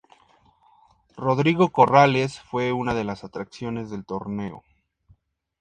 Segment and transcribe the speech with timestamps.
[1.15, 4.63] Rodrigo Corrales fue una de las atracciones del torneo.